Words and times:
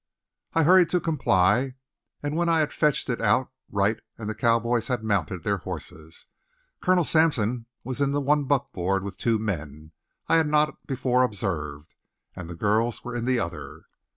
I 0.55 0.63
hurried 0.63 0.89
to 0.89 0.99
comply, 0.99 1.75
and 2.23 2.35
when 2.35 2.49
I 2.49 2.61
had 2.61 2.73
fetched 2.73 3.07
it 3.07 3.21
out 3.21 3.51
Wright 3.69 3.99
and 4.17 4.27
the 4.27 4.33
cowboys 4.33 4.87
had 4.87 5.03
mounted 5.03 5.43
their 5.43 5.59
horses, 5.59 6.25
Colonel 6.81 7.03
Sampson 7.03 7.67
was 7.83 8.01
in 8.01 8.11
the 8.11 8.19
one 8.19 8.45
buckboard 8.45 9.03
with 9.03 9.19
two 9.19 9.37
men 9.37 9.91
I 10.27 10.37
had 10.37 10.47
not 10.47 10.87
before 10.87 11.21
observed, 11.21 11.93
and 12.35 12.49
the 12.49 12.55
girls 12.55 13.03
were 13.03 13.15
in 13.15 13.25
the 13.25 13.37
other. 13.37 13.83